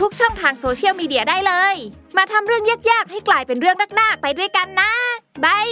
[0.00, 1.76] ทุกช่องทางโซเชียลมีเดียได้เลย
[2.16, 4.92] มาทำเรื่องยากๆ ให้กลายเป็นเรื่องนักๆไปด้วยกันนะ
[5.44, 5.68] บาย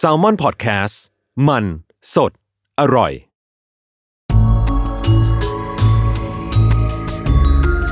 [0.00, 0.94] s a l m o n PODCAST
[1.48, 1.64] มัน
[2.14, 2.32] สด
[2.80, 3.12] อร่อย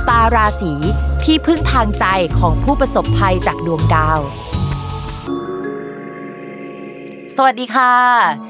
[0.00, 0.72] สตาร์ราศี
[1.24, 2.04] ที่พึ่งทางใจ
[2.38, 4.20] ของผู้ประสบภัยจากดวงดาว
[7.36, 8.49] สวัสดีค่ะ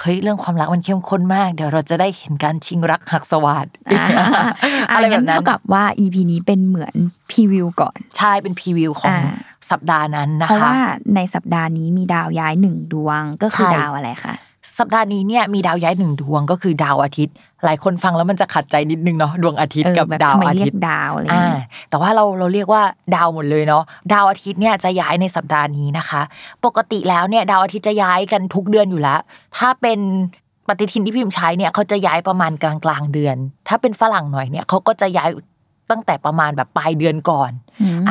[0.00, 4.06] เฮ้ยเรื่องความรักมันเข้มข้นมาก เดี๋ยวเราจะได้เห็นการชิงรักหักสวัสดอ่า
[4.90, 6.94] อะไรแบบงั้นั้นเท่ากับว่า EP นี้เป็นเหมือน
[7.30, 9.36] พรีวิวก่อนใช่เป็นพรีวิวของอ่า
[9.70, 10.78] สัปดาห์นั้นนะเพราะคะว่า
[11.16, 14.34] ในสัปดาห์นี้มีดาวย้ายหนึ่งดวงก็คือใช่ดาวอะไรคะ
[14.78, 22.82] สัปดาห์นี้เนี่ยมีดาวย้ายหนึ่งดวงก็คือดาวอาทิตย์ หลายคนฟังแล้วมันจะขัดใจนิดนึงเนาะดวงอาทิตย์เออกับแบบดาวทำไมอาเรียทิตกย์ดาวอะไรอ่าเงี้ยแต่ว่าเราเราเรียกว่า
[23.14, 23.82] ดาวหมดเลยเนาะ
[24.12, 26.22] ดาวอาทิตย์เนี่ยจะย้ายในสัปดาห์นี้นะคะ
[26.64, 29.20] ปกติแล้วเนี่ยดาวอาทิตย์จะย้ายกันทุกเดือนอยู่แล้ว
[29.58, 30.00] ถ้าเป็น
[30.68, 33.36] ปฏิทินที่พิมพ์ใช้เนี่ยเขาจะย้ายประมาณกลางกลางๆเดือน
[33.68, 35.30] ถ้าเป็นฝรั่งหน่อยเนี่ยเขาก็จะย้าย
[35.90, 37.50] ตั้งแต่ประมาณแบบปลายเดือนก่อน
[37.82, 37.95] มอ่า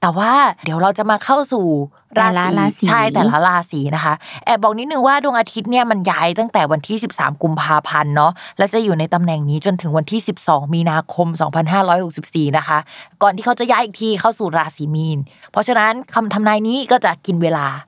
[0.00, 0.32] แต่ว่า
[0.64, 1.66] เดี๋ยวเราจะมาเข้าสู่
[2.16, 4.14] แต่ละราศีใช่แต่ละราศีนะคะ
[4.44, 11.28] แอบบอกนิดนึงว่าดวงอาทิตย์เนี่ยมันย้ายตั้งแต่วันที่ 13 กุมภาพันธ์เนาะแล้วจะอยู่ในตำแหน่งนี้จนถึงวันที่ 12 มีนาคม
[11.92, 12.78] 2564 นะคะ
[13.22, 15.18] ก่อนที่เขาจะย้ายอีกทีเข้าสู่ราศีมีน
[15.52, 17.87] เพราะฉะนั้นคำทำนายนี้ก็จะกินเวลาเอ่อ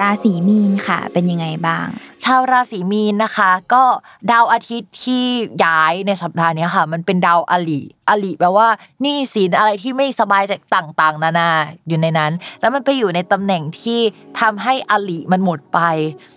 [0.00, 1.86] ราศีมีนค่ะ เป็นยังไงบ้าง
[2.24, 3.84] ชาวราศีมีนนะคะ ก็
[4.30, 5.24] ดาวอาทิตย์ที่
[5.64, 8.68] ย้ายในสัปดาห์นี้ค่ะ มันเป็นดาวอริอลีแปลว่า
[9.04, 11.50] นี่สินอะไรที่ไม่สบายจากต่างๆ นานา
[11.88, 14.00] อยู่ในนั้น แล้วมันไปอยู่ในตำแหน่งที่
[14.40, 15.80] ทำให้อลีมันหมดไป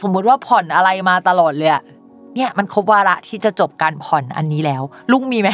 [0.01, 1.83] สมมุติว่าผ่อนอะไรมาตลอดเลยอะ
[2.37, 5.49] เนี่ยมันครบวาระที่จะจบการผ่อนอันนี้แล้ว ลุงมีไหม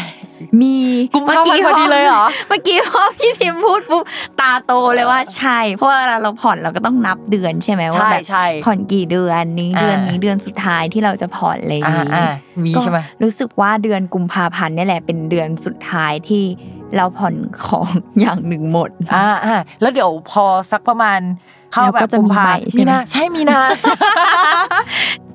[0.61, 0.75] มี
[1.15, 4.03] กุมภาพันธ์พอดีเลยเหรอเมื่อกี้พอพี่พิมพ์พูดปุ๊บ
[4.39, 12.27] ตาโตเลยว่าใช่ เพราะว่าเวลาเราผ่อนเราก็ต้องนับเดือนใช่ไหมว่าใช่แบบใช่ผ่อนกี่เดือนนี้อ่าเดือนนี้เดือนสุดท้ายที่เราจะผ่อนอะไรอย่างอ่านี้อ่า
[12.63, 16.43] มีก็ใช่ไหมรู้สึกว่าเดือนกุมภาพันธ์เนี่ยแหละเป็นเดือนสุดท้ายที่
[16.95, 17.87] เราผ่อนของ
[18.19, 21.21] อย่างหนึ่งหมดอ่าอ่าแล้วเดี๋ยวพอสักประมาณ
[21.73, 23.59] เข้าแล้วแบก็บจะมีกุภาใหม่ใช่ไหมนาใช่มีนา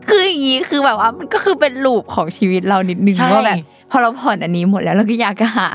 [0.09, 3.59] คืออย่างนี้คือแบบว่ามันก็คือเป็นลูปของชีวิตเรานิดนึงใช่ว่าแบบ
[3.91, 5.69] พอเราผ่อนอันนี้หมดแล้วเราก็อยากจะหา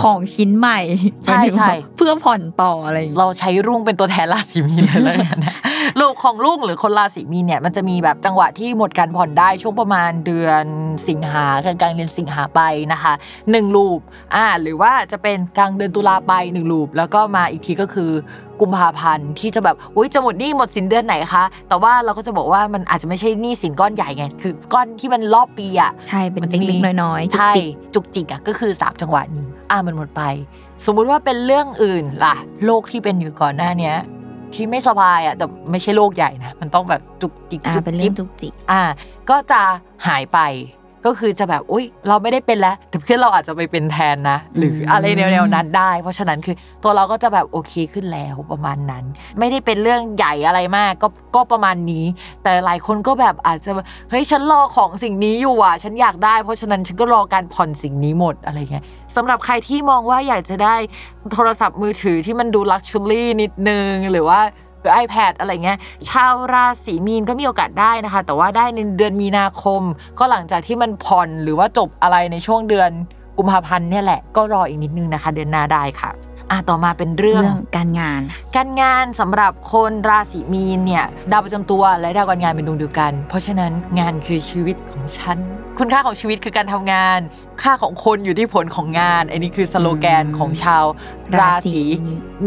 [0.00, 0.78] ของชิ้นใหม่
[1.24, 5.54] ใช่หมายถึงว่าใช่เพื่อผ่อนต่ออะไรอย่างเงี้ยเราใช้รุ่งเป็นตัวแทนราศีมีนเลยแล้วกันนะ
[6.00, 10.64] ลูกของรุ่งหรือคนราศีมีนเนี่ยมันจะมีแบบจังหวะที่หมดการผ่อนได้ช่วงประมาณเดือน
[11.08, 12.60] สิงหากลางๆเดือนสิงหาไป
[12.92, 13.12] นะคะ
[13.50, 14.00] หนึ่งลูป
[14.34, 18.12] อ่าหรือว่าจะเป็นกลางเดือนตุลาไปหนึ่งลูปแล้วก็มาอีกทีก็คือ
[18.60, 30.22] กุมภาพันธ์ที่จะแบบอุ้ยจะหมดหนี้หมดสินเดือนไหนคะ แต่ว่าเราก็จะบอกว่ามันอาจจะไม่ใช่หนี้สินก้อนใหญ่ไง คือก้อนที่มันรอบปีอะใช่ เป็นมันจะมีเล็กๆน้อยๆจุกใช่จิกจุกจิกอะก็คือสามจังหวะนี้อะมันหมดไป
[30.84, 33.96] สมมุติว่าเป็นเรื่องอื่นล่ะโรคที่เป็นอยู่ก่อนหน้าเนี้ย
[34.54, 38.82] ที่ไม่สบายอะแต่ไม่ใช่โรคใหญ่นะ มันต้องแบบจุกจิกอ่าจุกเป็นจิเรื่อกงจุกจิก อ่า
[39.30, 39.60] ก็จะ
[40.06, 40.38] หายไป
[41.06, 49.04] ก็คือจะแบบอุ้ยเราไม่ได้เป็นแล้วแต่เพื่อนเราอาจจะไปเป็นแทนนะ หรืออะไรแนวๆนั้นได้ เพราะฉะนั้นคือตัวเราก็จะแบบโอเคขึ้นแล้วประมาณนั้น
[49.38, 52.04] ไม่ได้เป็นเรื่องใหญ่อะไรมากก็ก็ประมาณนี้
[52.42, 58.84] แต่หลายคนก็แบบอาจจะแบบเฮ้ยฉันรอของสิ่งนี้อยู่อะฉันอยากได้ เพราะฉะนั้นฉันก็รอการผ่อนสิ่งนี้หมดอะไรเงี้ย
[59.16, 60.76] สำหรับใครที่มองว่าอยากจะได้
[61.32, 65.78] โทรศัพท์มือถือที่มันดูลักชัวรี่นิดนึงหรือว่าห รือ iPad อะไรเงี้ย
[66.10, 69.82] ชาวราศีมีนก็มีโอกาสได้นะคะ แต่ว่าได้ในเดือนมีนาคม
[70.18, 72.90] ก็หลังจากที่มันผ่อนหรือว่าจบอะไรในช่วงเดือน
[73.38, 76.10] กุมภาพันธ์เนี่ยแหละก็รออีกนิดนึงนะคะ เดือนหน้าได้ค่ะ
[76.50, 78.20] อะต่อมาเป็นเรื่องเรื่องการงาน
[78.56, 85.38] การงานสำหรับคนราศีมีนเนี่ยดาวประจำตัวและดาวการงานเป็นดวงเดียวกัน เพราะฉะนั้นงานคือชีวิตของฉัน
[85.78, 87.18] คุณค่าของชีวิตคือการทำงาน
[87.62, 90.84] ค่าของคนอยู่ที่ผลของงาน อันนี้คือสโลแกนของชาว
[91.38, 91.80] ราศี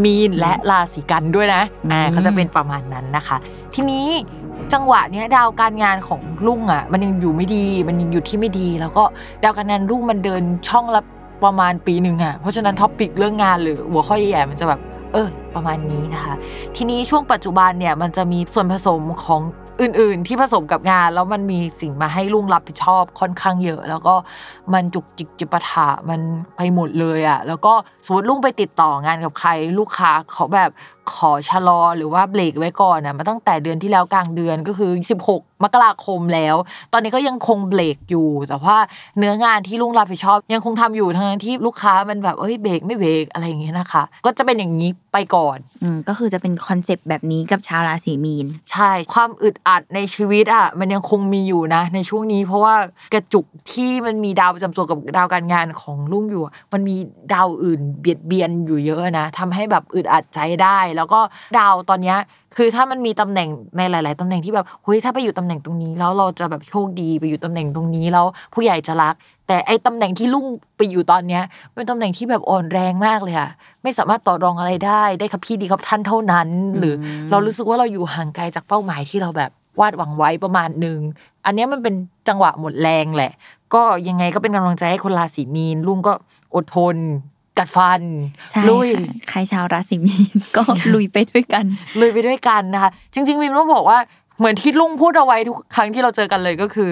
[0.03, 3.37] มีนและราศีกันย์ด้วยนะอ่าอืมเขาจะเป็นประมาณนั้นนะคะ
[3.75, 4.07] ทีนี้
[4.73, 9.03] จังหวะเนี้ยดาวการงานของลุงอะ มันยังอยู่ไม่ดี มันยังอยู่ที่ไม่ดี แล้วก็
[9.43, 11.01] ดาวการงานลุงมันเดินช่องละ
[11.43, 14.79] ประมาณปีหนึ่งอะเพราะฉะนั้น topic เรื่องงานหรือหัวข้อใหญ่ๆมันจะแบบ
[15.13, 16.35] เออประมาณนี้นะคะ
[16.75, 19.41] ทีนี้ช่วงปัจจุบันเนี่ยมันจะมีส่วนผสมของ
[19.81, 24.15] อื่นๆ ที่ผสมกับงาน แล้วมันมีสิ่งมาให้ลุงรับผิดชอบค่อนข้างเยอะ แล้วก็
[24.73, 26.19] มันจุกจิกจิปาถะมัน
[26.55, 27.73] ไปหมดเลยอะ่ะแล้วก็
[28.05, 30.69] สมมติลุงไปติดต่องานกับใคร ลูกค้าเขาแบบ
[31.13, 34.91] ขอชะลอหรือว่าเบรกไว้ก่อนอะ่ะมาตั้งแต่เดือนที่แล้วกลางเดือนก็คือ
[35.29, 36.55] 16 มกราคมแล้ว
[36.93, 38.77] ตอนนี้ก็ยังคงเบรกอยู่ แต่ว่า
[39.17, 52.75] เนื้องานที่ลุงรับผิดชอบ ยังคงทำอยู่ทั้งนั้นที่ลูกค้ามันแบบเอ้ยเบรกไม่เบรกอะไรอย่างเงี้ยนะคะ ก็จะเป็นอย่างนี้ไปก่อนอืมก็คือจะเป็นคอนเซปต์แบบนี้กับชาวราศีมีน ใช่ ความอึดอัดในชีวิตอะมันยังคงมีอยู่นะ ในช่วงนี้ เพราะว่า
[53.13, 56.95] กระจุกที่มันมีดาวประจำตัวกับดาวการงานของลุงอยู่อะมันมี
[57.33, 61.19] ดาวอื่นเบียดเบียนอยู่เยอะนะทำให้แบบอึดอัดใจได้แล้วก็
[61.57, 62.17] ดาวตอนเนี้ย
[62.57, 69.15] คือถ้ามันมีตำแหน่งในหลาย ๆตำแหน่งที่แบบเฮ้ยถ้าไปอยู่ตำแหน่งตรงนี้แล้วเราจะแบบโชคดีไปอยู่ตำแหน่งตรงนี้แล้วผู้ใหญ่จะรัก
[69.47, 70.45] แต่ไอ้ตำแหน่งที่ลุง
[70.77, 71.43] ไปอยู่ตอนเนี้ย
[71.73, 73.49] เป็นตำแหน่งที่แบบอ่อนแรงมากเลยอะ
[73.83, 76.95] ไม่สามารถต่อรองอะไรได้ได้ครับพี่ดีครับท่านเท่านั้น หรือ
[77.31, 80.99] เรารู้สึกว่าเราอยู่ห่างไกลจากเป้าหมายที่เราแบบวาดหวังไว้ประมาณหนึ่ง
[81.45, 81.95] อันนี้มันเป็น
[82.27, 83.31] จังหวะหมดแรงแหละ
[83.73, 86.13] ก็ยังไงก็เป็นกำลังใจให้คนราศีมีนลุงก็
[86.55, 86.95] อดทน
[87.61, 88.01] จัดฟัน
[88.51, 90.63] ใช่ลุยค่ะใครชาวราศีมีนก็
[90.93, 91.65] ลุยไปด้วยกัน
[92.01, 93.99] ลุยไปด้วยกันนะคะ จริงๆมินต้องบอกว่า
[94.39, 96.91] เหมือนที่ลุงพูดเอาไว้ทุกครั้งที่เราเจอกันเลยก็คือ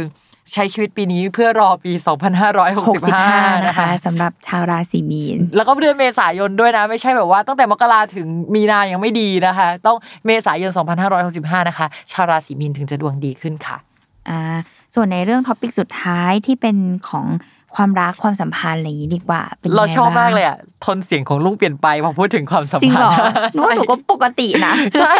[0.53, 1.91] ใช้ชีวิตปีนี้เพื่อรอปี
[2.37, 10.71] 2565 65นะนะคะคะสำหรับชาวราศีมีน แล้วก็เดือนเมษายนด้วยนะ ไม่ใช่แบบว่าตั้งแต่มกราถึงมีนายังไม่ดีนะคะ ต้องเมษายน
[11.19, 13.77] 2565 นะคะ ชาวราศีมีนถึงจะดวงดีขึ้นค่ะ
[14.29, 14.41] อ่า
[14.95, 16.77] ส่วนในเรื่องท็อปิกสุดท้ายที่เป็น
[17.09, 17.25] ของ
[17.75, 23.15] ความรักความสัมพันธ์อะไรอย่างนี้ดีกว่าเป็นยังไงเราชอบมากเลยบ้อะทนเสียงของลุงเปลี่ยนไปพอพูดถึงความสัมงจริงพันเหรอธ์
[23.53, 25.13] หนูว่าหนูก็ปกตินะใช่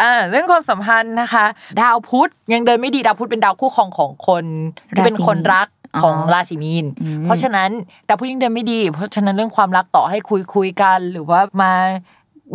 [0.00, 1.44] อ่าเรื่องความสัมพันธ์นะคะ
[1.80, 4.44] ดาวพุธยังเดินไม่ดีดาวพุธเป็นดาวคู่ครองของคน
[4.94, 7.70] ที่เป็นคนรักอ๋อของราศีมีนอืมเพราะฉะนั้น
[8.08, 11.72] ดาวพุธยังเดินไม่ดี เพราะฉะนั้นเรื่องความรักต่อให้คุยคุยกัน หรือว่ามา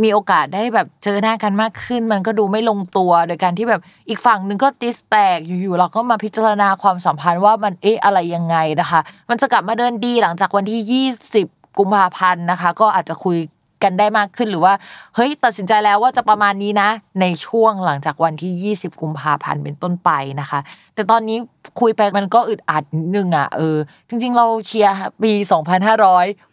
[0.04, 9.00] มีโอกาสได้แบบเจอหน้ากันมากขึ้น มันก็ดูไม่ลงตัวโดยการที่แบบอีกฝั่งหนึ่งก็ดิสแตกอยู่ๆเราก็มาพิจารณาความสัมพันธ์ว่ามันเอ๊ะอะไรยังไงนะคะ
[9.30, 13.38] มันจะกลับมาเดินดีหลังจากวันที่ 20 กุมภาพันธ์นะคะ ก็อาจจะคุย
[13.84, 14.74] กันได้มากขึ้นหรือว่า
[15.16, 16.90] เฮ้ยตัดสินใจแล้วว่าจะประมาณนี้นะ
[17.22, 20.60] ในช่วงหลังจากวันที่ 20 กุมภาพันธ์เป็นต้นไปนะคะ
[20.96, 21.38] แต่ตอนนี้
[21.80, 23.78] คุยไปมันก็อึดอัดนิดนึงอะเออ
[24.10, 24.94] จริง ๆ เราเชียร์
[25.24, 25.32] ปี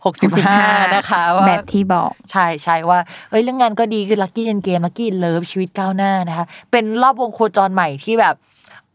[0.07, 2.99] 2565 นะคะว่าแบบที่บอกใช่ใช่ว่า
[3.31, 8.35] เอ้ยเรื่องงานก็ดีคือลั c กี้เ n นเกมลั c กี้เลิฟชีวิตก้าวหน้านะคะเป็นรอบวงโคจรใหม่ที่แบบ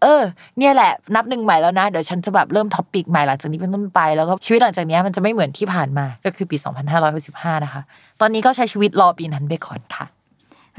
[0.02, 0.22] เออ
[0.58, 6.58] เนี่ยแหละ นับหนึ่งใหม่แล้วนะ เดี๋ยวฉันจะแบบเริ่ม topic ใหม่หลังจากนี้เป็นต้นไป แล้วก็ชีวิตหลังจากเนี้ยมันจะไม่เหมือนที่ผ่านมา ก็คือปี
[7.12, 7.82] 2565 นะคะ
[8.22, 10.06] ตอนนี้ก็ใช้ชีวิตรอปีนั้นไปก่อนค่ะ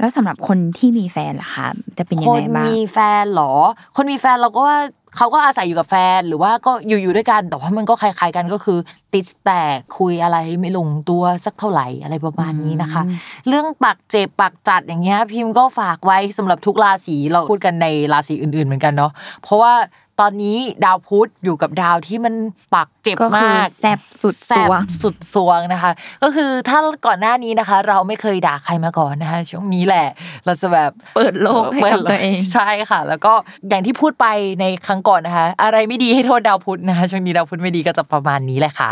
[0.01, 1.67] แล้วสำหรับคนที่มีแฟนล่ะคะ
[1.97, 3.53] จะเป็นยัคงนไงบ้างมีแฟนเหรอ
[3.95, 4.79] คนมีแฟนเราก็ว่า
[5.17, 8.79] เขาก็อาศัยอยู่กับแฟนหรือว่าก็อยู่อยู่ด้วยกันแต่ว่ามันก็คล้ายๆกันก็คือ
[9.13, 9.61] ติดแต่
[9.97, 13.01] คุยอะไรไม่ลงตัวสักเท่าไหร่อะไรประมาณนี้นะคะ
[13.47, 19.11] เรื่องปักเจ็บปักจัดอย่างเงี้ยพิมพ์ก็ฝากไว้สำหรับทุกราศีเราพูดกันในราศีอื่นๆเหมือนกันเนาะ
[19.43, 19.73] เพราะว่า
[20.21, 22.33] ตอนนี้ดาวพุธอยู่กับดาวที่มัน
[22.73, 25.91] ปักเจ็บก็คือมากแซ่บสุดแซ่สบวงสุดสวงนะคะ
[26.23, 30.07] ก็คือถ้าก่อนหน้านี้นะคะ เราไม่เคยด่าใครมาก่อนนะคะ ช่วงนี้แหละ
[30.45, 33.33] เราจะแบบเปิดโลกให้กับตัวเองใช่ค่ะ แล้วก็
[33.69, 34.25] อย่างที่พูดไป
[34.61, 38.91] ในครั้งก่อนนะคะ อะไรไม่ดีให้โทษดาวพุธนะคะช่วงนี้ดาวพุธไม่ดีก็จะประมาณนี้แหละค่ะ